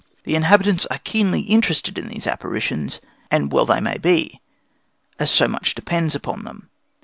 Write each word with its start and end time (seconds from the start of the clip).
The 0.23 0.33
inhabitants 0.33 0.87
are 0.87 0.97
keenly 0.97 1.41
interested 1.41 1.95
in 1.95 2.07
these 2.07 2.25
apparitions, 2.25 3.01
and 3.29 3.51
well 3.51 3.67
they 3.67 3.79
may 3.79 3.99
be, 3.99 4.41
as 5.19 5.29
so 5.29 5.47
much 5.47 5.75
depends 5.75 6.15
upon 6.15 6.43
them. 6.43 6.71